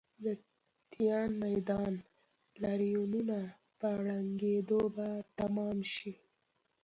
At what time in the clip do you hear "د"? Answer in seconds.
0.23-0.25